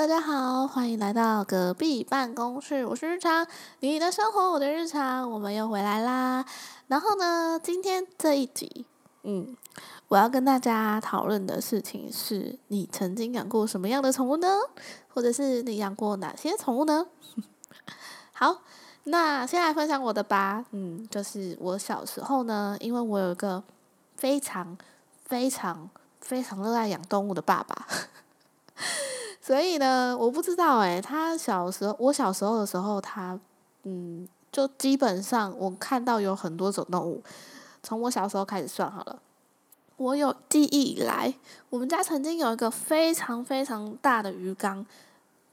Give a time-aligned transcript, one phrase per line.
[0.00, 2.86] 大家好，欢迎来到隔壁办公室。
[2.86, 3.46] 我是日常，
[3.80, 6.42] 你的生活，我的日常，我们又回来啦。
[6.86, 8.86] 然后呢，今天这一集，
[9.24, 9.54] 嗯，
[10.08, 14.48] 我要跟大家讨论的事情是：你曾经养过什么样的宠物呢？
[15.08, 17.06] 或者是你养过哪些宠物呢？
[18.32, 18.62] 好，
[19.04, 20.64] 那先来分享我的吧。
[20.70, 23.62] 嗯，就是我小时候呢，因为我有一个
[24.16, 24.78] 非常、
[25.26, 25.90] 非常、
[26.22, 27.86] 非常热爱养动物的爸爸。
[29.42, 33.38] 所以呢，我不知道诶，他小时候，我小时候的时候，他
[33.84, 37.22] 嗯，就基本上我看到有很多种动物。
[37.82, 39.18] 从我小时候开始算好了，
[39.96, 41.32] 我有记忆以来，
[41.70, 44.84] 我们家曾经有一个非常非常大的鱼缸，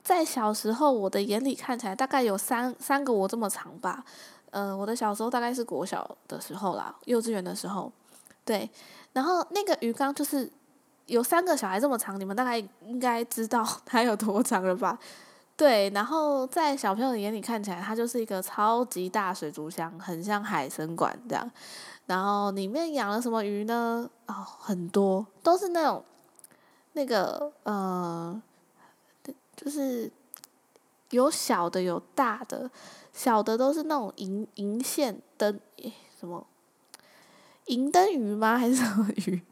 [0.02, 4.04] 在小时候我的眼里看起来大概有三三个我这么长吧。
[4.50, 7.90] 嗯，我的小时候大概是国小的时候啦，幼稚园的时候，
[8.44, 8.68] 对，
[9.14, 10.52] 然后那个鱼缸就是。
[11.08, 14.96] 有三个小孩这么长，你们大概应该知道 它有多长了吧？
[15.56, 21.50] 对，然后在小朋友的眼里看起来，它就是一个超级大水族箱，很像海参馆这样。
[22.06, 24.08] 然后里面养了什么鱼呢？
[24.26, 26.04] 哦，很多都是那种
[26.92, 28.40] 那个呃，
[29.56, 30.10] 就是
[31.10, 32.70] 有小的有大的，
[33.12, 35.58] 小的都是那种银银线灯
[36.20, 36.46] 什么
[37.66, 38.56] 银灯鱼吗？
[38.56, 39.42] 还是什么鱼？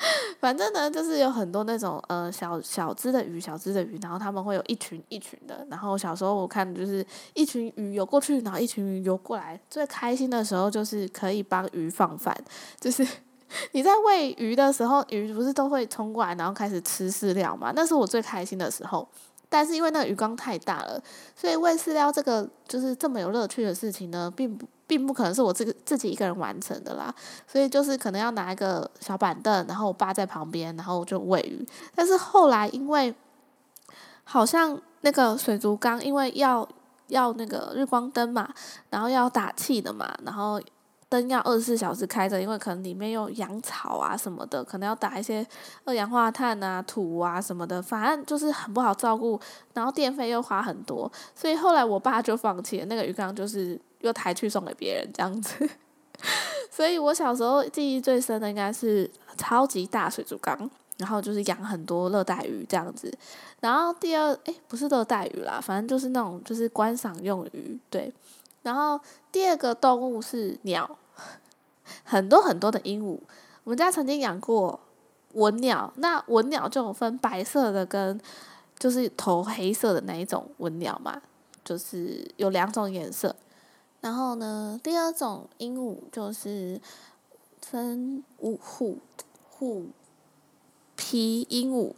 [0.40, 5.66] 反正呢，就是有很多那种呃小小只的鱼，小只的鱼，然后他们会有一群一群的。
[5.70, 9.60] 然后小时候我看就是一群鱼游过去，然后一群鱼游过来。
[9.68, 12.34] 最开心的时候就是可以帮鱼放饭，
[12.80, 13.06] 就是
[13.72, 17.72] 你在喂鱼的时候，鱼不是都会冲过来，然后开始吃饲料嘛？
[17.76, 19.06] 那是我最开心的时候。
[19.48, 21.02] 但是因为那个鱼缸太大了，
[21.34, 24.66] 所以喂饲料这个就是这么有乐趣的事情呢，并不。
[24.90, 27.14] 并不可能是我这个自己一个人完成的啦，
[27.46, 31.64] 所以就是可能要拿一个小板凳，然后我爸在旁边，然后就喂鱼。
[31.94, 33.14] 但是后来因为
[34.24, 36.68] 好像那个水族缸，因为要
[37.06, 38.52] 要那个日光灯嘛，
[38.88, 40.60] 然后要打气的嘛，然后
[41.10, 45.46] 灯要二十四小时开着，因为可能里面有养草啊什么的，可能要打一些
[45.84, 49.38] 二氧化碳啊、土啊什么的，反正就是很不好照顾，
[49.74, 53.78] 然后电费又花很多，所以后来我爸就放弃了那个鱼缸，就是。
[54.00, 55.68] 又抬去送给别人这样子，
[56.72, 60.58] 所以我小时候记忆最深的应该是超级大水族缸，
[60.96, 63.12] 然后就是养很多热带鱼这样子。
[63.60, 68.10] 然后第二，哎，不是热带鱼啦，反正就是那种就是观赏用鱼，对。
[68.62, 69.00] 然后
[69.32, 70.98] 第二个动物是鸟，
[72.04, 73.18] 很多很多的鹦鹉。
[73.64, 74.80] 我们家曾经养过
[75.34, 78.20] 文鸟，那文鸟就有分白色的跟
[78.78, 81.20] 就是头黑色的那一种文鸟嘛，
[81.64, 83.36] 就是有两种颜色。
[84.00, 86.80] 然后呢，第二种鹦鹉就是
[87.60, 88.98] 分五虎
[89.50, 89.88] 虎
[90.96, 91.94] 皮鹦鹉，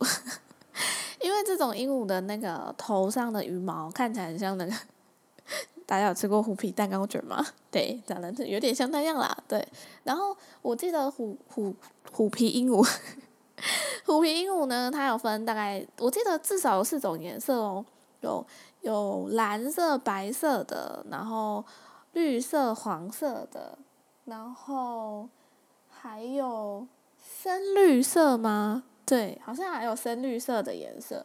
[1.23, 4.73] 因为这种鹦鹉的那个头上的羽毛看起来很像那个，
[5.87, 7.45] 大家有吃过虎皮蛋糕卷吗？
[7.71, 9.37] 对，长得有点像那样啦。
[9.49, 9.67] 对，
[10.05, 11.75] 然后我记得虎虎
[12.13, 12.87] 虎皮鹦鹉，
[14.07, 17.85] 虎皮鹦鹉呢，它有分大概，我记得至少有四种颜色哦，
[18.21, 18.47] 有
[18.81, 21.65] 有蓝色、白色的，然后。
[22.15, 23.79] 绿色、黄色的，
[24.27, 25.27] 然后
[25.89, 26.87] 还有
[27.19, 28.83] 深绿色吗？
[29.07, 31.25] 对，好像还有深绿色的颜色。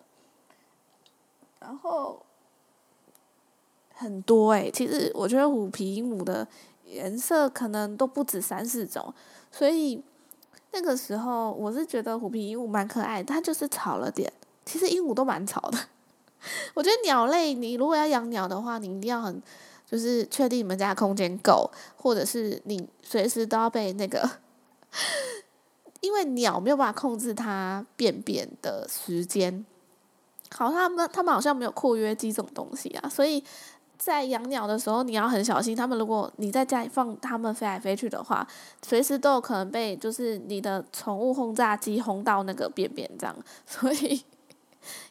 [1.60, 2.26] 然后
[3.98, 6.48] 很多诶，其实我觉得虎皮鹦鹉的
[6.86, 9.14] 颜色可能都不止三四种，
[9.52, 10.02] 所以
[10.72, 14.32] 那个时候我是觉得虎皮鹦鹉蛮可爱，它就是吵了点。
[14.66, 15.78] 其实鹦鹉都蛮吵的。
[16.76, 19.42] 我觉得鸟类，你如果要养鸟的话，你一定要很。
[19.90, 24.30] 就是确定你们家空间够，或者是你随时都要被那个，
[26.02, 29.66] 因为鸟没有办法控制它便便的时间，
[30.52, 33.42] 好，他们他们好像没有括约肌这种东西啊，所以
[33.98, 38.48] 在养鸟的时候你要很小心，他们如果你在家里放它们飞来飞去的话，
[38.86, 43.36] 随时都有可能被就是你的宠物轰炸机轰到那个便便这样，
[43.66, 44.24] 所以。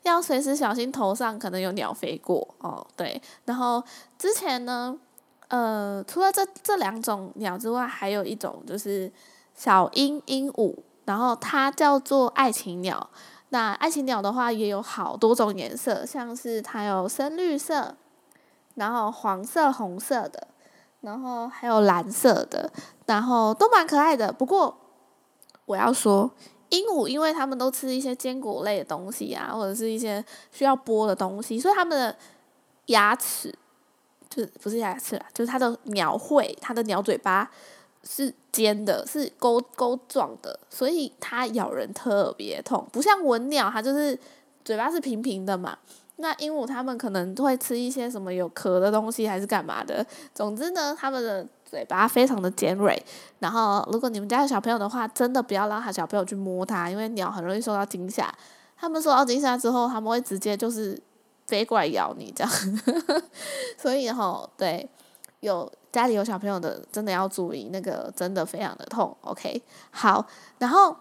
[0.05, 3.21] 要随时小心头上可能有鸟飞过哦，对。
[3.45, 3.83] 然后
[4.17, 4.97] 之前呢，
[5.49, 9.13] 呃，除了这这两种鸟之外，还有一种就是
[9.55, 10.75] 小鹰鹦鹉，
[11.05, 13.11] 然后它叫做爱情鸟。
[13.51, 17.95] 那爱情鸟的话也有好多种颜色，像是它有深绿色，
[18.77, 20.49] 然后黄色、红色的，
[21.01, 22.73] 然后还有蓝色的，
[23.05, 24.33] 然后都蛮可爱的。
[24.33, 24.77] 不过
[25.67, 26.31] 我要说。
[26.71, 32.17] 鹦鹉，因为它们都吃一些坚果类的东西啊，或者是一些需要剥的东西，所以它们的
[32.87, 33.57] 牙齿，
[34.29, 37.49] 就不是牙齿啦，就是它的鸟喙，它的鸟嘴巴
[38.03, 44.19] 是尖的，是钩钩状的，所以它咬人特别痛，不像文鸟，它就是
[44.65, 45.79] 嘴巴是平平的嘛。
[46.19, 50.05] 那鹦鹉它们可能会吃一些什么有壳的东西，还是干嘛的？
[50.35, 53.01] 总之呢，它们的嘴巴非常的尖锐。
[53.39, 58.35] 然后，如果你们家有小朋友的话，真的不要让他小朋友去摸它，因为鸟很容易受到惊吓。
[58.79, 60.99] 他们受到惊吓之后，他们会直接就是
[61.47, 62.53] 飞过来咬你这样。
[63.77, 64.89] 所以哈，对，
[65.41, 69.15] 有家里有小朋友的，真的要注意，那个真的非常的痛。
[69.21, 70.27] OK，好，
[70.59, 70.97] 然后。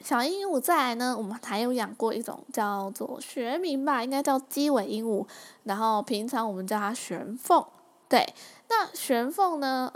[0.00, 5.26] 小鹦鹉再来呢，我们还有养过一种叫做学名吧，应该叫鸡尾鹦鹉。
[5.64, 7.64] 然后平常我们叫它玄凤。
[8.08, 8.34] 对，
[8.68, 9.92] 那玄凤呢，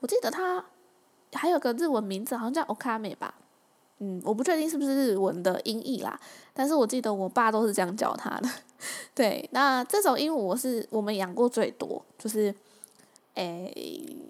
[0.00, 0.64] 我记得它
[1.32, 3.34] 还有个日文名字，好像叫 Okame 吧。
[3.98, 6.18] 嗯，我不确定是不是日文的音译啦，
[6.52, 8.48] 但是我记得我爸都是这样叫它的。
[9.14, 12.54] 对，那这种鹦鹉我是我们养过最多，就是，
[13.34, 13.72] 诶，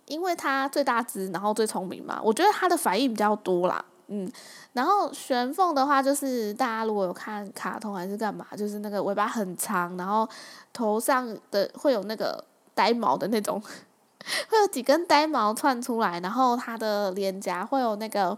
[0.07, 3.85] 因为它最大只，然后最聪明嘛，我觉得它的反应比较多啦。
[4.09, 4.31] 嗯，
[4.75, 10.29] 然后玄凤的话，就是大家如果有看卡通还是干嘛，就是那个尾巴很长，然后
[10.75, 13.59] 头上的会有那个呆毛的那种，
[14.51, 18.37] 会有几根呆毛窜出来，然后它的脸颊会有那个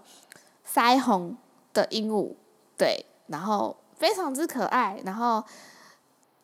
[0.64, 1.36] 腮红
[1.74, 2.32] 的鹦鹉，
[2.78, 5.42] 对，然后非常之可爱，然后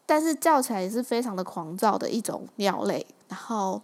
[0.05, 3.81] 但是叫起来也是非常的狂躁的一种鸟类，然后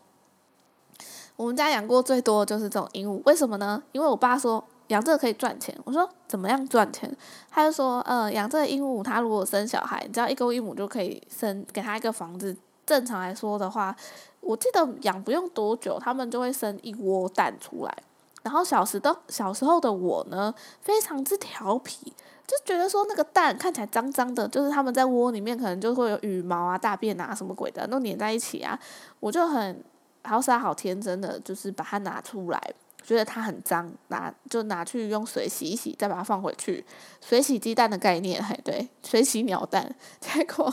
[1.36, 3.80] 我们家养过最多的就是这种鹦鹉，为什么呢？
[3.92, 4.64] 因为我爸说。
[4.88, 7.10] 养这个可以赚钱，我说怎么样赚钱？
[7.50, 12.56] 他就说，呃，养这个鹦鹉，它如果生小孩，只要一公一母就可以生，给它一个房子。
[12.86, 13.94] 正常来说的话，
[14.40, 17.94] 我记得养不用多久，它们就会生一窝蛋出来。
[18.42, 22.14] 然后小时的小时候的我呢，非常之调皮，
[22.46, 28.78] 就觉得说那个蛋看起来脏脏的，就是它们在窝里面可能就会有羽毛啊、大便啊什么鬼的都粘在一起啊，
[29.20, 29.84] 我就很
[30.24, 32.72] 好傻好天真的，就是把它拿出来。
[33.08, 36.84] 觉得它很脏，拿就拿去用水洗一洗，再把它放回去。
[37.22, 39.96] 水洗鸡蛋的概念，还对，水洗鸟蛋。
[40.20, 40.70] 结果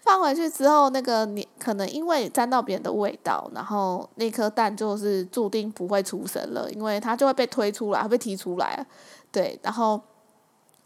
[0.00, 8.86] 放回去之后，那个你可能因为沾到别人的味道，然后那颗蛋就是注定不会出生了，因为它就会被推出来，被踢出来。
[9.30, 10.00] 对，然后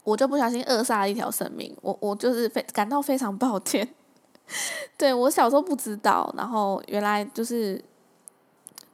[0.03, 3.87] 我就不小心扼杀了一条生命，我我就是非感到非常抱歉。
[4.97, 7.81] 对我小时候不知道，然后原来就是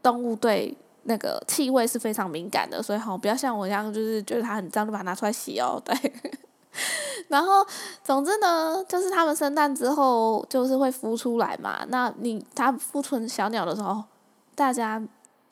[0.03, 0.77] 动物对。
[1.09, 5.81] 那个气味是非常敏感的，所以好不要像我一样，就是觉得它很脏就把它拿出来洗哦。
[5.83, 6.13] 对，
[7.27, 7.65] 然后
[8.03, 11.83] 总之呢，就是它们生蛋之后就是会孵出来嘛。
[11.89, 14.03] 那你它孵出小鸟的时候，
[14.53, 15.01] 大家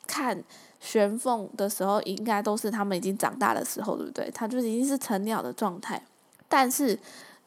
[0.06, 0.40] 看
[0.78, 4.30] 玄凤的时候，应该都是它们已经长大的时候，对不对？
[4.32, 6.00] 它就已经是成鸟的状态。
[6.48, 6.98] 但是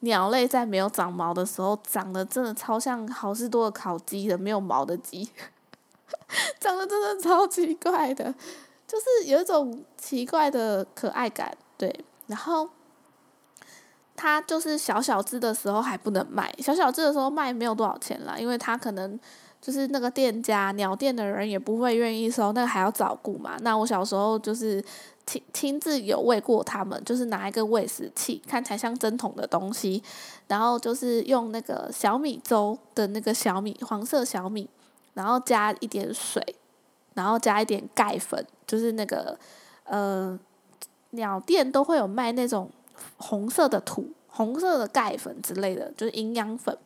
[0.01, 5.29] 鸟类在没有长毛的时候，长得真的超像好事多的烤鸡的没有毛的鸡。
[6.59, 8.33] 长得真的超奇怪的，
[8.87, 12.05] 就是有一种奇怪的可爱感，对。
[12.27, 12.69] 然后，
[14.15, 19.19] 它就是小小只的时候还不能卖，小小只的时候卖没有多少钱啦，因为它可能
[19.61, 23.57] 就是那个店家鸟店的人也不会愿意收，那个还要照顾嘛。
[23.61, 24.81] 那我小时候就是
[25.25, 30.01] 亲亲自有喂过它们，就是拿一个喂食器，看起来像针筒的东西，
[30.47, 34.69] 然后就是用那个小米粥的那个小米黄色小米。
[35.13, 36.55] 然后加一点水，
[37.13, 39.37] 然后加一点钙粉，就是那个
[39.83, 40.37] 呃，
[41.11, 42.69] 鸟店都会有卖那种
[43.17, 46.77] 红色的土、红色的钙粉之类的，就是营养粉，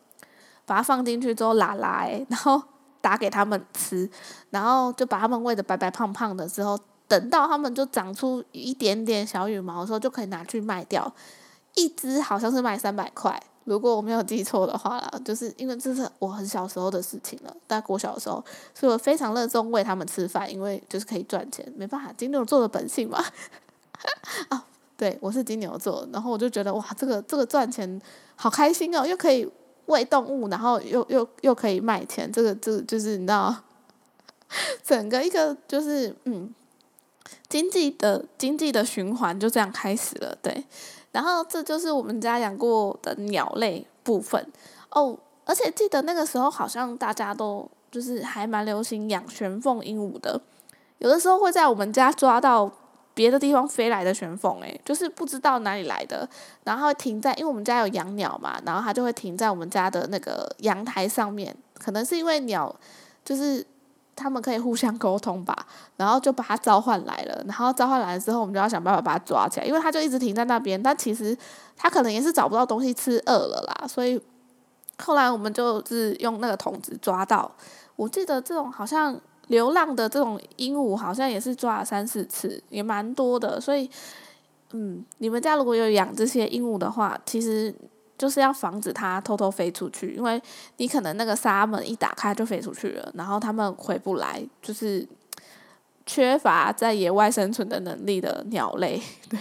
[0.64, 2.60] 把它放进去之后拉拉，然后
[3.00, 4.10] 打给他们吃，
[4.50, 11.14] 然后就把它们喂的白白胖胖的，之后等到它们就长出一点点小羽毛的时候，就可以拿去卖掉，
[11.74, 13.40] 一只好像是卖三百块。
[13.66, 18.42] 如果我没有记错的话啦，就是因为这是我很小时候的事情了，大概我小的时候，
[18.72, 23.22] 所以我非常热衷喂他们吃饭，因为就是可以赚钱，没办法，金牛座的本性嘛。
[24.50, 24.64] 啊，
[24.96, 28.00] 对，我是金牛座，然后我就觉得哇，这个这个赚钱
[28.36, 29.50] 好开心哦，又可以
[29.86, 33.52] 喂动物，然后又又又可以卖钱，这个这个就是你知道，
[34.84, 36.54] 整个一个就是嗯，
[37.48, 40.64] 经济的经济的循环就这样开始了，对。
[41.16, 44.46] 然后这就是我们家养过的鸟类部分
[44.90, 50.38] 哦，而且记得那个时候好像大家都就是还蛮流行养玄凤鹦鹉的，
[50.98, 52.70] 有的时候会在我们家抓到
[53.14, 56.28] 别的地方飞来的玄凤，诶，就是不知道哪里来的，
[56.64, 62.76] 然后停在因为我们家有养鸟嘛，然后它就会停在我们家的那个阳台上面，可能是因为鸟
[63.24, 63.66] 就是。
[64.16, 65.54] 他们可以互相沟通吧，
[65.96, 67.44] 然后就把它召唤来了。
[67.46, 70.82] 然后召唤来了之后，我们就要想办法把它抓起来，因为它就一直停在那边。
[70.82, 71.36] 但其实
[71.76, 73.86] 它可能也是找不到东西吃，饿了啦。
[73.86, 74.20] 所以
[74.98, 77.48] 后来我们就是用那个桶子抓到。
[77.94, 79.18] 我记得这种好像
[79.48, 83.60] 流浪的这种鹦鹉，好像也是抓了三四次，也蛮多的。
[83.60, 83.88] 所以，
[84.72, 87.74] 嗯，你们家如果有养这些鹦鹉的话，其实
[88.18, 90.40] 就是要防止它偷偷飞出去，因为
[90.78, 95.06] 你可能那个纱门一打开就飞出去了，然后它们回不来，就是
[96.04, 99.38] 缺乏在野外生存的能力的鸟类， 对，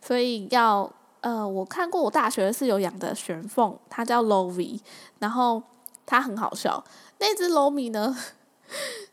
[0.00, 0.90] 所以要
[1.20, 4.78] 呃，我看过我大学是有养的玄凤，它叫 Lovi，
[5.18, 5.62] 然后
[6.04, 6.84] 它很好笑，
[7.18, 8.16] 那只 Lomi 呢？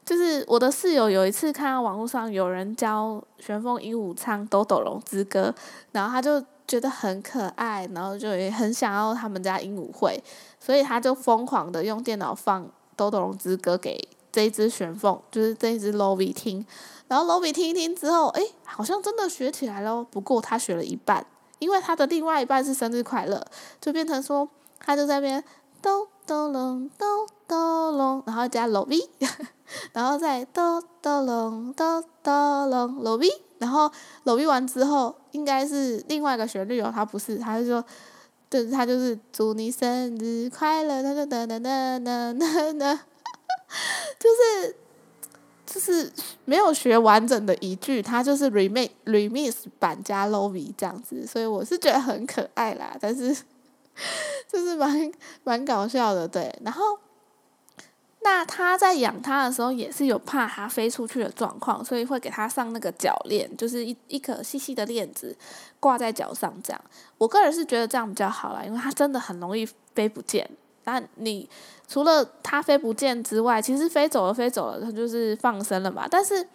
[0.03, 5.53] 就是我的室友有一次看到网络上有人教玄凤鹦鹉唱《抖抖龙之歌》，
[5.91, 10.24] 然后他就觉得很可爱，然后就也很想要他们家鹦鹉会，
[10.58, 12.63] 所以他就疯狂的用电脑放
[12.96, 14.00] 《豆豆龙之歌》给
[14.32, 16.66] 这一只玄凤，就是这一只 Lovi 听，
[17.10, 20.06] 然后 Lovi 听一听之后，哎，好像真的学起来喽。
[20.10, 21.25] 不过他学了一半，
[21.60, 23.46] 因为他的另外一半是生日快乐，
[23.82, 24.48] 就变成说
[24.80, 25.44] 他就在那边
[25.82, 29.10] 都豆龙豆豆龙，然后加 low V，。
[29.94, 33.90] 然后再哆哆隆哆哆隆 low V，，然后
[34.25, 37.84] low V 完之后应该是另外一个旋律哦，他不是，他是说，
[38.50, 42.34] 对，他就是祝你生日快乐，哒哒哒哒哒哒
[42.74, 42.96] 哒，
[44.20, 44.75] 就是
[45.66, 46.12] 就是
[46.44, 53.34] 没有学完整的一句，他就是 remix remix 版加 low V 这样子，所以我是觉得很可爱啦，但是
[54.48, 55.12] 就是蛮
[55.43, 56.98] 蛮搞笑的，对，然后。
[58.24, 65.36] 那他在养它的时候也是有怕它飞出去的状况，所以会给它上那个脚链，就是一一颗细细的链子
[65.79, 66.79] 挂在脚上这样。
[67.17, 70.48] 我个人是觉得这样比较好啦，因为它真的很容易飞不见。
[70.84, 71.50] 但你
[71.88, 76.08] 除了它飞不见之外，其实飞走了飞走了，它就是放生了嘛。
[76.08, 76.48] 但是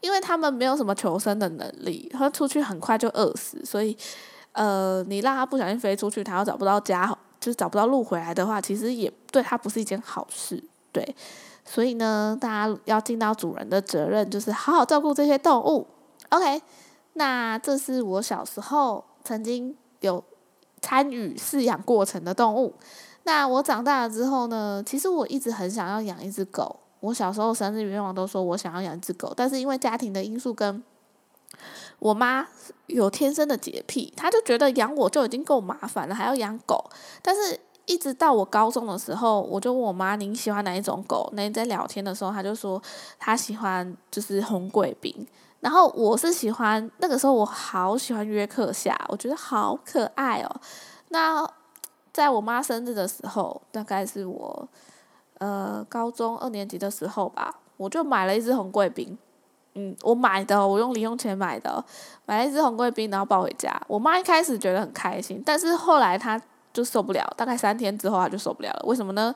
[0.00, 3.96] 因为它们没有什么求生的能力，它出去很快就饿死，所以
[4.56, 7.06] 呃，你让它不小心飞出去，它又找不到家，
[7.38, 10.62] 就是找不到路回来的话，其实也对它不是一件好事。
[10.90, 11.14] 对，
[11.62, 15.86] 所以呢，大家要尽到主人的责任，就是好好照顾这些动物。
[16.30, 16.62] OK，
[17.12, 20.24] 那这是我小时候曾经有
[20.80, 22.74] 参与饲养过程的动物。
[23.24, 26.80] 那我长大了之后呢，其实我一直很想要养一只狗。
[27.00, 30.82] 我小时候生日愿望都说我想要养一只狗，但是因为家庭的因素，跟
[31.98, 32.46] 我妈
[32.86, 36.90] 有天生的洁癖，她就觉得养我就已经够麻烦了，还要养狗，
[37.22, 37.60] 但是。
[37.88, 42.82] 一直到我高中的时候，我就问我妈：“您喜欢哪一种狗？”那在聊天的时候，她就说
[43.16, 45.24] 她喜欢就是红贵宾。
[45.60, 50.60] 然后我是喜欢那个时候我好喜欢约克夏，我觉得好可爱哦。
[51.10, 51.48] 那
[52.12, 54.68] 在我妈生日的时候，大概是我
[55.38, 59.16] 呃高中二年级的时候吧，我就买了一只红贵宾。
[59.76, 61.84] 嗯，我买的，我用零用钱买的，
[62.24, 63.80] 买了一只红贵宾，然后抱回家。
[63.86, 66.40] 我妈一开始觉得很开心，但是后来她。
[66.76, 68.82] 就受不了，大概三天之后她就受不了了。
[68.84, 69.34] 为什么呢？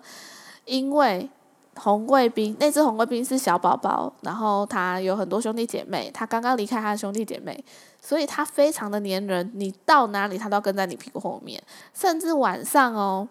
[0.66, 1.26] 因为
[1.74, 7.64] 红贵宾那只红贵宾是小宝宝，然后它有很多兄弟姐妹，它刚刚离开它的兄弟姐妹，
[7.98, 9.50] 所以它非常的粘人。
[9.54, 11.58] 你到哪里，它都跟在你屁股后面，
[11.94, 13.26] 甚至晚上哦，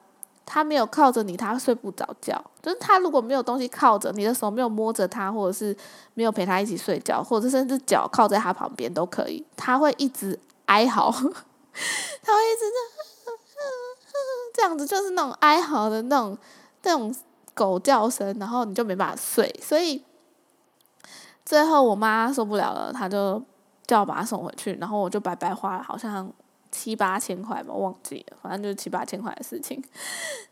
[0.51, 2.43] 他没有靠着你，他睡不着觉。
[2.61, 5.77] 就是他如果没有东西靠着，你的手没有摸着他，或者是
[6.15, 12.99] 没有陪他一起睡觉，或者甚至脚靠在他旁边都可以，他会一直哀嚎， 他会一直在。
[14.51, 16.37] 这样子就是那种哀嚎的那种
[16.83, 17.15] 那种
[17.53, 20.03] 狗叫声，然后你就没办法睡，所以
[21.45, 23.41] 最后我妈受不了了，她就
[23.87, 26.29] 叫我把他送回去，然后我就白白花了好像
[26.71, 29.83] 七八千块吧，忘记了，反正就是七八千块的事情，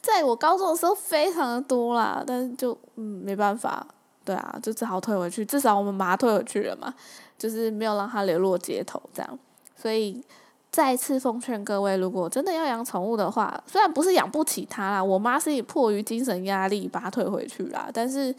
[0.02, 3.86] 在我高中的时候非常的多啦，但是就嗯没办法，
[4.24, 6.94] 对啊，就只好退回去，至少我们把它退回去了嘛，
[7.38, 9.40] 就是没有让它流落街头这样，
[9.76, 10.24] 所以。
[10.70, 18.36] 再次奉劝各位，如果真的要养宠物的话，虽然不是养不起它啦，我妈是迫于精神压力把它退回去啦，但是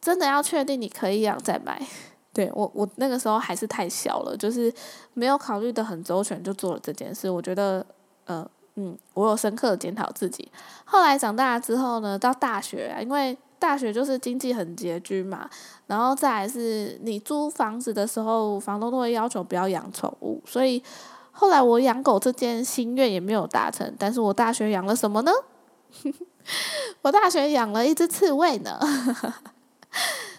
[0.00, 1.80] 真的要确定你可以养再买。
[2.38, 4.72] 对我，我那个时候还是太小了，就是
[5.12, 7.28] 没有考虑的很周全就做了这件事。
[7.28, 7.84] 我觉得，
[8.26, 10.48] 呃，嗯，我有深刻的检讨自己。
[10.84, 15.50] 后来长大之后呢，到大学，因为大学就是经济很拮据嘛，
[15.88, 20.80] 然后再来是你租房子的时候，房东都会要求不要养宠物，所以。
[21.32, 25.30] 后来我养狗这件心愿也没有达成，但是我大学养了什么呢？
[27.02, 28.76] 我大学养了一只刺猬呢。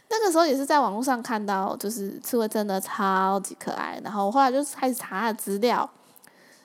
[0.10, 5.90] 那个时候也是在网络上看到，就是刺猬真的超级可爱，然后我后来就开始查资料，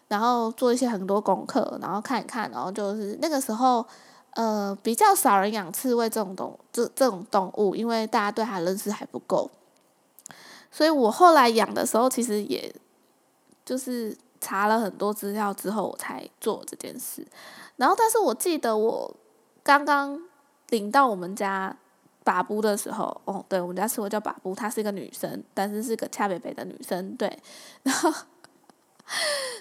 [0.08, 3.86] 然后做一些很多功课，然后看一看，然后就是那个时候，
[4.30, 9.50] 呃，比较少人养刺猬这种动这这种动物，因为大家对它认识还不够，
[10.70, 12.74] 所以我后来养的时候，其实也
[13.64, 14.16] 就是。
[14.40, 17.26] 查了很多资料之后，我才做这件事。
[17.76, 19.16] 然后，但是我记得我
[19.62, 20.20] 刚刚
[20.68, 21.74] 领到我们家
[22.24, 27.14] 把布的时候，哦，对我们家是我叫把布，她是一个女生，但是是个恰北北的女生。
[27.16, 27.38] 对，
[27.82, 28.10] 然后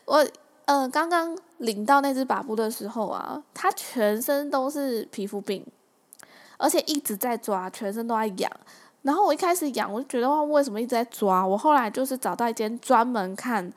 [0.06, 0.26] 我
[0.66, 5.66] 嗯，刚刚领到那只把布的时候啊，它全身都是皮肤病，
[6.58, 8.50] 而且一直在抓，全身都在痒。
[9.02, 11.46] 然后我一开始痒，我就觉得哇为什么一直在抓？
[11.46, 13.70] 我后来就是找到一间专门看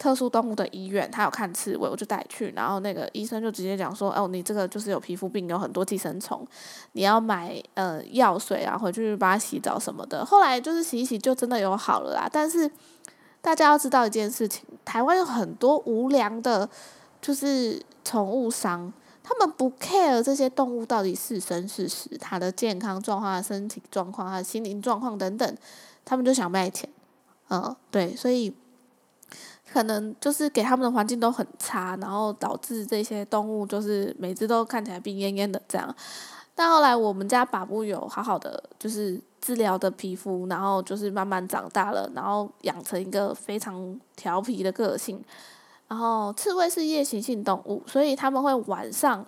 [0.00, 2.50] 特殊动物的医院，他有看刺猬，我就带去。
[2.56, 6.42] 然后那个医生就直接讲说：“哦，你这个就是有皮肤病，有很多寄生虫，
[6.92, 12.26] 你要买呃药水啊，回去帮它洗澡什么的。”后来就是洗一洗，就真的有好了啦。
[12.32, 12.70] 但是
[13.42, 16.66] 大家要知道一件事情，台湾有很多无良的，
[17.20, 18.90] 就是宠物商。
[19.22, 25.56] 他们不 care 这些动物到底是生是死，它的健康状况、身体状况、它的心灵状况等等，
[26.06, 26.88] 他们就想卖钱，
[27.50, 28.52] 嗯，对，所以
[29.72, 35.94] 可能就是给他们的环境都很差，然后导致这些动物就是每只都看起来病恹恹的这样。
[36.54, 45.22] 但后来我们家把布有好好的就是治疗的皮肤，然后就是慢慢长大了，然后养成一个非常调皮的个性。
[45.88, 49.24] 然后刺猬是夜行性动物，所以他们会晚上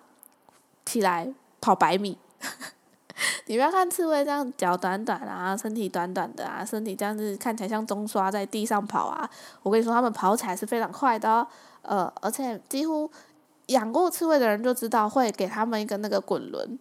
[0.84, 2.18] 起来跑百米。
[3.47, 9.29] 你不要看刺猬这样脚短短啊，身体短短的啊，身体这样子看起来像中刷在地上跑啊。
[9.62, 11.47] 我跟你说，它们跑起来是非常快的。
[11.83, 13.11] 呃，而且几乎
[13.67, 16.79] 养过刺猬的人就知道，会给他们一个那个滚轮，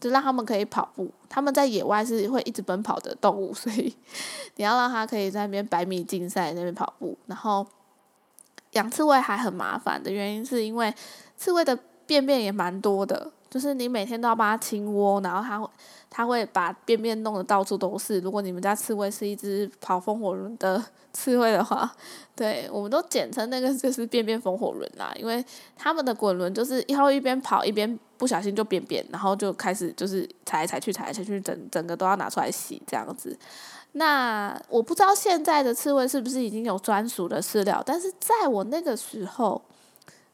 [0.00, 1.10] 就让他们可以跑步。
[1.28, 3.96] 他们在野外是会一直奔跑的动物，所以
[4.56, 7.66] 你要让它可以在那边百米竞赛那边跑步，然后。
[8.72, 10.92] 养刺猬还很麻烦的原因，是因为
[11.34, 15.70] 刺猬的便便也蛮多的，就是你每天都要帮它清窝，然后它会
[16.10, 18.20] 它会把便便弄得到处都是。
[18.20, 20.84] 如果你们家刺猬是一只跑风火轮的
[21.14, 21.90] 刺猬的话，
[22.34, 25.42] 对，我们都简称那个就是便便风火轮啦，因为
[25.74, 33.34] 它们的滚轮就是一会一边跑一边不小心就便便，然后就开始就是踩来踩去踩来踩去，整整个都要拿出来洗这样子。
[33.92, 39.62] 那我不知道现在的刺猬是不是已经有专属的饲料，但是在我那个时候，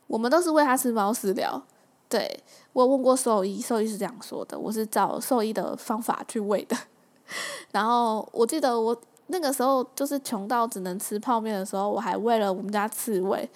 [0.08, 1.62] 我们都是喂它吃猫饲料。
[2.08, 6.76] 对我问过兽医，兽医是这样说的，我是照兽医的方法去喂的。
[7.72, 8.96] 然后我记得我
[9.28, 13.48] 那个时候就是穷到只能吃泡面的时候，我还为了我们家刺猬，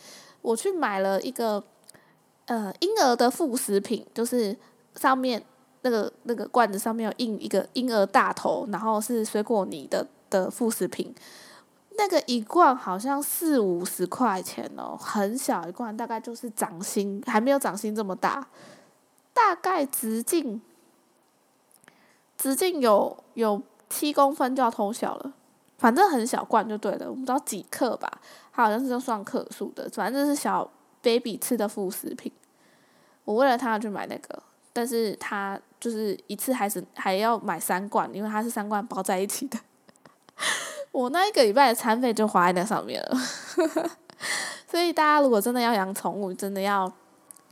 [0.43, 1.63] 我去买了一个
[2.47, 4.57] 呃婴儿的副食品，就是
[4.95, 5.43] 上面。
[5.83, 11.15] 那个那个罐子上面有印一个婴儿大头，然后是水果泥的的副食品，
[11.97, 18.45] 那个一罐好像四五十块钱哦，很小一罐，大概就是掌心，还没有掌心这么大，
[19.37, 20.63] 大概直径
[22.39, 25.33] 直径有有七公分就要偷小了，
[25.77, 28.11] 反正很小罐就对了，我不知道几克吧，
[28.51, 30.71] 它好像是算克数的，反正就是小
[31.03, 32.33] baby 吃的副食品，
[33.25, 34.43] 我为了他去买那个。
[34.73, 39.59] 但是他就是一次还是还要买三罐，因为它是三罐包在一起的。
[40.93, 43.17] 我那一个礼拜的餐费就花在那上面了。
[44.69, 46.93] 所以大家如果真的要养宠物，真的要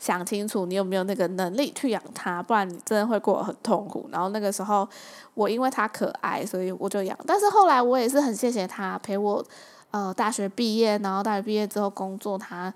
[0.04, 4.06] 想清楚你有没有那个能力去养它，不然你真的会过得很痛苦。
[4.12, 4.86] 然后那个时候
[5.32, 7.18] 我因为它可爱，所以我就养。
[7.26, 9.42] 但是后来我也是很谢谢它陪我，
[9.90, 12.72] 呃，大学毕业，然后大学毕业之后工作，它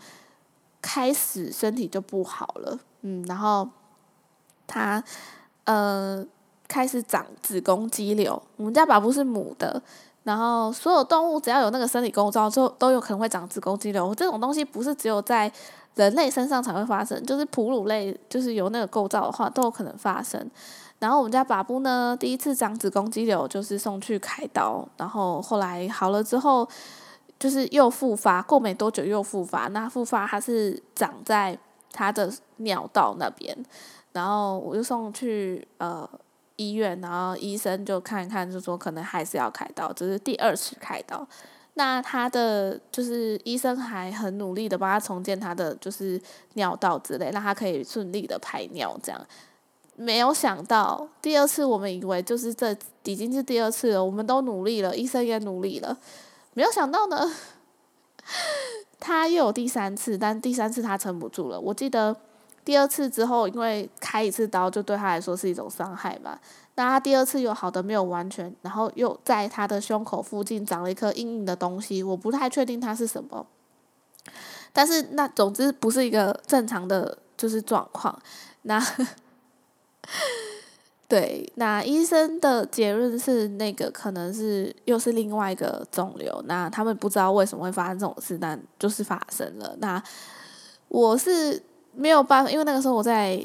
[0.81, 3.69] 开始身体就不好了，嗯，然后。
[4.71, 5.03] 它，
[5.65, 6.23] 呃，
[6.69, 8.43] 开始长子宫肌瘤。
[8.57, 9.81] 我们家宝宝是母的，
[10.25, 14.15] 然后所有动物只要有那个生理构造，就都有可能会长子宫肌瘤。
[14.15, 15.51] 这种东西不是只有在
[15.99, 20.49] 人类身上才会发生，就是哺乳类，就是有那个构造的话，都有可能发生。
[21.01, 26.69] 然后我们家宝宝呢，第一次长子宫肌瘤就是送去开刀，然后后来好了之后，
[27.37, 29.67] 就是又复发，过没多久又复发。
[29.69, 31.59] 那复发它是长在
[31.93, 33.57] 他的尿道那边。
[34.13, 36.09] 然后我就送去呃
[36.55, 41.27] 医院，然后医生就看一看，就说可能还是要开刀，这是第二次开刀。
[41.79, 46.21] 那他的就是医生还很努力的帮他重建他的就是
[46.55, 48.99] 尿道之类，让他可以顺利的排尿。
[49.01, 49.27] 这样
[49.95, 55.97] 没有想到第二次，我们以为就是这已经是第二次了，我们都努力了，医生也努力了，
[56.55, 57.33] 没有想到呢，
[58.99, 61.61] 他又有第三次，但第三次他撑不住了。
[61.61, 62.17] 我记得。
[62.65, 66.39] 第二次之后，因为开一次刀就对他来说是一种伤害嘛，
[66.79, 73.45] 那他第二次又好的没有完全，然后又在他的胸口附近长了一颗硬硬的东西，我不太确定它是什么，
[74.73, 78.17] 但是那总之不是一个正常的就是状况。
[78.63, 78.81] 那
[81.09, 89.75] 对，那医生的结论是那个可能是又是另外一个肿瘤，那他们不知道为什么会发生这种事，但就是发生了。
[89.81, 90.01] 那
[90.87, 91.61] 我是。
[91.95, 93.43] 没有办法，因为那个时候我在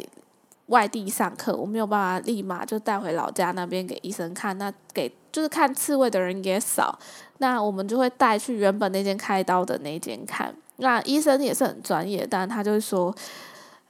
[0.68, 4.58] 外地上课，我没有办法立马就带回老家那边给医生看。
[4.58, 6.98] 那给就是看刺猬的人也少，
[7.40, 10.56] 那我们就会带去原本那间开刀的那间看。
[10.78, 13.14] 那医生也是很专业，但他就是说，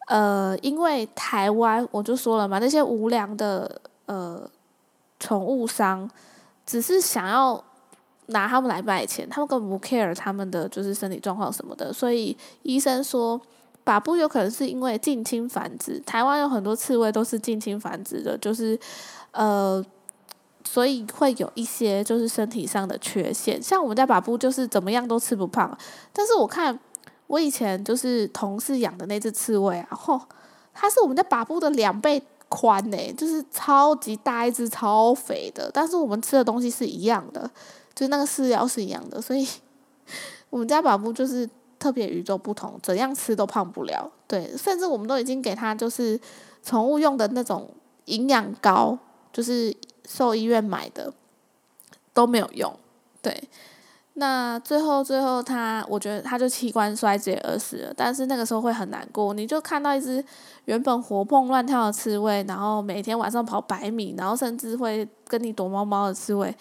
[0.07, 4.49] 呃，因为台湾我就说了嘛，那些无良的呃
[5.19, 6.09] 宠物商，
[6.65, 7.63] 只是想要
[8.27, 13.39] 拿他们来卖钱，他们根本不 care 他们的就是身体状况什么的，所以医生说。
[13.83, 18.79] 把布有可能是因为近亲繁殖，台湾有很多刺猬都是近亲繁殖的，就是，
[19.31, 19.83] 呃，
[20.63, 23.61] 所以会有一些就是身体上的缺陷。
[23.61, 25.77] 像我们家把布就是怎么样都吃不胖，
[26.13, 26.79] 但是我看
[27.27, 30.21] 我以前就是同事养的那只刺猬啊，吼，
[30.73, 35.69] 它是我们家把布的两倍宽呢，就是超级大一只，超肥的。
[35.73, 37.51] 但是我们吃的东西是一样的，
[37.93, 39.45] 就是那个饲料是一样的，所以
[40.49, 41.49] 我们家把布就是。
[41.83, 44.09] 特别与众不同，怎样吃都胖不了。
[44.25, 46.17] 对，甚至我们都已经给他就是
[46.63, 47.69] 宠物用的那种
[48.05, 48.97] 营养膏，
[49.33, 51.11] 就是兽医院买的
[52.13, 52.73] 都没有用。
[53.21, 53.49] 对，
[54.13, 57.93] 那最后最后他，我觉得他就器官衰竭而死了。
[57.97, 60.23] 但是那个时候会很难过，你就看到一只
[60.63, 66.55] 原本活蹦乱跳的刺猬，然后每天晚上跑百米，然后甚至会跟你躲猫猫的刺猬，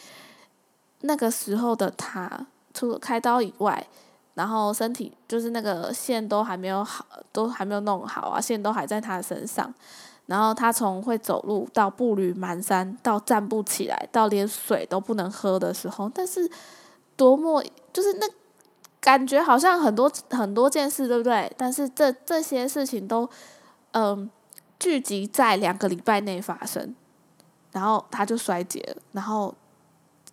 [1.02, 3.86] 那个时候的他，除了开刀以外。
[4.34, 9.72] 然后身体就是那个线都还没有好，都还没有弄好啊，线都还在他身上。
[10.26, 16.50] 然后他从会走路到步履蹒跚，到站不起来，到连水都不能喝的时候，但是
[17.16, 18.26] 多么就是那
[19.00, 21.52] 感觉好像很多很多件事，对不对？
[21.58, 23.28] 但是这这些事情都
[23.90, 24.30] 嗯
[24.78, 26.94] 聚集在两个礼拜内发生，
[27.72, 29.54] 然后他就衰竭了，然后。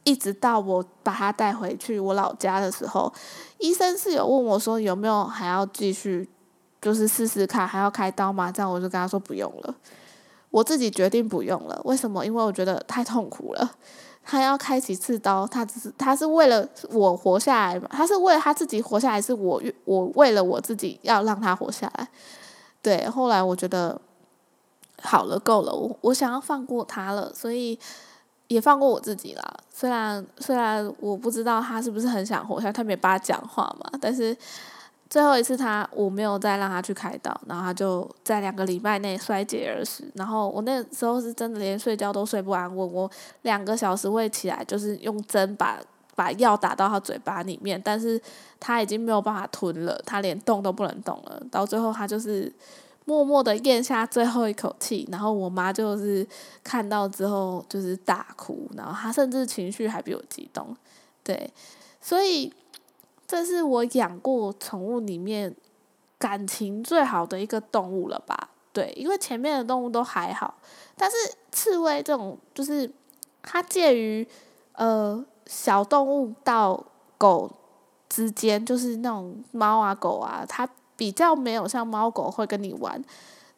[0.06, 3.12] 一直到我把它带回去我老家的时候，
[3.58, 6.28] 医生是有问我说有没有还要继续，
[6.82, 8.52] 就是试试看还要开刀吗？
[8.52, 9.76] 这样我就跟他说不用了，
[10.50, 11.80] 我自己决定不用了。
[11.84, 12.26] 为什么？
[12.26, 13.72] 因为我觉得太痛苦了。
[14.24, 17.88] 他要开几次刀，他只是他是为了我活下来嘛？
[17.92, 22.08] 他是为了他自己活下来，是我我为了我自己要让他活下来。
[22.82, 24.00] 对，后来我觉得
[25.02, 27.78] 好了，够了，我我想要放过他了，所以。
[28.50, 33.92] 也放过我自己啦，虽然虽然我不知道他是不是很想活下，他没办法讲话嘛。
[34.02, 34.36] 但是
[35.08, 40.04] 最后一次他我没有再让他去开刀，然后他就在两个礼拜内衰竭而死。
[40.16, 43.10] 然后我那时候是真的连睡觉都睡不安稳，我
[43.44, 45.80] 两个小时会起来，就是用针把
[46.16, 48.20] 把药打到他嘴巴里面，但是
[48.60, 51.40] 他已经没有办法吞了，他连动都不能动了。
[51.52, 52.52] 到最后他就是。
[53.10, 56.24] 默默的咽下最后一口气，然后我妈就是
[56.63, 60.78] 看到之后就是大哭，然后她甚至情绪还比我激动，
[61.24, 61.52] 对，
[62.00, 62.54] 所以
[63.26, 65.56] 这是我养过宠物里面
[66.19, 68.52] 感情最好的一个动物了吧？
[68.72, 70.54] 对，因为前面的动物都还好，
[70.95, 71.17] 但是
[71.52, 72.88] 刺猬这种就是
[73.41, 74.28] 它介于
[74.74, 76.86] 呃小动物到
[77.17, 77.50] 狗
[78.08, 80.69] 之间，就是那种猫啊狗啊，它。
[81.00, 83.02] 比较没有像猫狗会跟你玩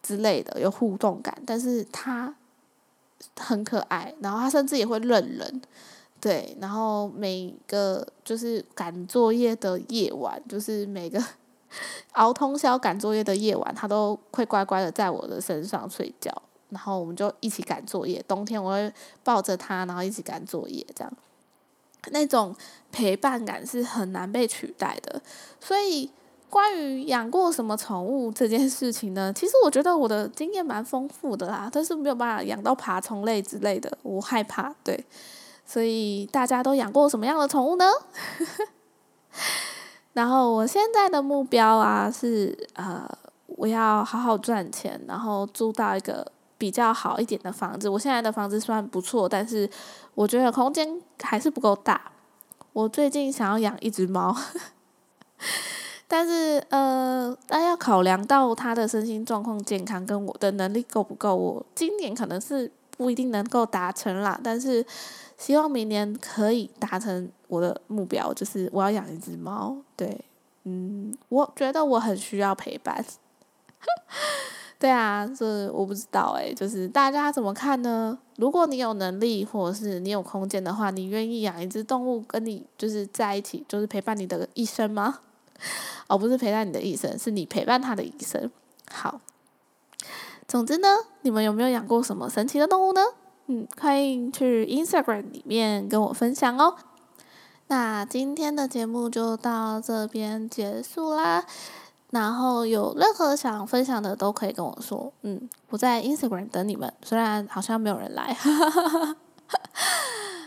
[0.03, 2.35] 之类的有互动感，但是它
[3.35, 5.61] 很可爱，然后它甚至也会认人，
[6.19, 11.19] 对，然后每个就是赶作业的夜晚，就是每个
[12.13, 16.31] 熬通宵赶作业的夜晚，它都会乖乖的在我的身上睡觉，
[16.69, 18.23] 然后我们就一起赶作业。
[18.27, 21.11] 冬天我会抱着它，然后一起赶作业，这样
[22.11, 22.55] 那种
[22.91, 25.23] 陪伴感是很难被取代的，
[25.59, 26.11] 所以。
[26.51, 29.31] 关于养过什么宠物这件事情呢？
[29.33, 34.75] 其实我觉得我的经验蛮丰富的啦，但是没有办法养到爬虫类之类的，我害怕。
[34.83, 35.05] 对，
[35.65, 37.85] 所以大家都养过什么样的宠物呢？
[40.11, 43.09] 然后我现在的目标啊是呃，
[43.45, 47.87] 我要好好赚钱，然后租到一个比较好一点的房子。
[47.87, 49.69] 我现在的房子算不错，但是
[50.15, 52.11] 我觉得空间还是不够大。
[52.73, 54.35] 我最近想要养一只猫。
[56.13, 64.37] 但是，呃，但要考量到他的身心状况、健康跟我的能力够不够，我今年可能是不一定能够达成啦。
[64.43, 64.85] 但是，
[65.37, 69.77] 希望明年可以达成我的目标，就是我要养一只猫。
[69.95, 70.19] 对，
[70.65, 73.05] 嗯，我觉得我很需要陪伴。
[74.77, 78.19] 对啊，这我不知道诶，就是大家怎么看呢？
[78.35, 85.19] 如果你有能力或者是你有空间的话，你愿意养一只动物跟你就是在一起，就是陪伴你的一生吗？
[86.07, 88.51] 而 不是陪伴你的一生，是你陪伴他的一生。
[88.91, 89.21] 好，
[90.47, 90.87] 总之呢，
[91.21, 93.01] 你们有没有养过什么神奇的动物呢？
[93.47, 96.75] 嗯，欢迎去 Instagram 里面跟我分享哦。
[97.67, 101.45] 那今天的节目就到这边结束啦。
[102.09, 105.13] 然后有任何想分享的都可以跟我说。
[105.21, 108.35] 嗯，我在 Instagram 等你们，虽然好像没有人来。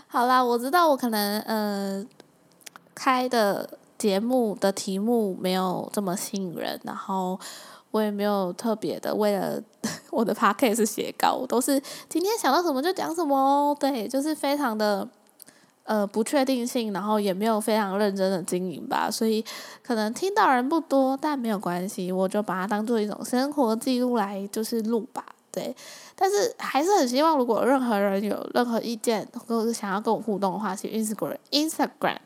[0.06, 2.04] 好啦，我知道我可能呃
[2.94, 3.78] 开的。
[4.04, 7.40] 节目的题目没有这么吸引人，然后
[7.90, 9.58] 我也没有特别的为了
[10.12, 13.74] 我的 podcast 写稿，我都是今天想到什么就讲什么哦。
[13.80, 15.08] 对，就是非常的
[15.84, 19.42] 呃不确定性，然后也没有非常认真的经营吧，所以
[19.82, 25.24] 可能听到人不多，但没有关系，我就把它当做一种生活记录来就是录吧。
[25.50, 25.74] 对，
[26.14, 32.18] 但是还是很希望，如果任何人有任何意见，或者是想要跟我互动的话，去 Instagram Instagram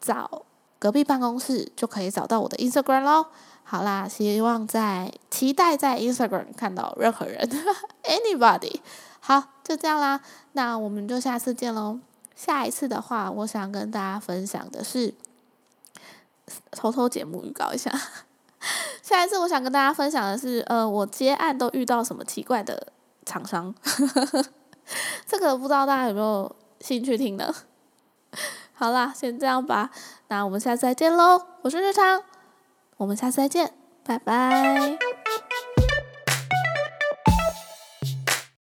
[0.00, 0.42] 找
[0.86, 3.26] 隔壁办公室就可以找到我的 Instagram 咯。
[3.64, 7.44] 好啦，希望在期待在 Instagram 看到任何人，
[8.06, 8.80] anybody。
[9.18, 10.20] 好，就这样啦，
[10.52, 11.98] 那我们就下次见喽。
[12.36, 15.12] 下一次的话，我想跟大家分享的是，
[16.70, 17.90] 偷偷节目预告一下。
[19.02, 22.92] 下一次我想跟大家分享的是，呃，我接案都遇到什么奇怪的
[23.24, 23.74] 厂商，
[25.26, 27.52] 这个不知道大家有没有兴趣听呢？
[28.78, 29.90] 好啦，先这样吧，
[30.28, 32.22] 那我们下次再见喽，我是日常，
[32.96, 33.72] 我们下次再见，
[34.04, 34.98] 拜拜。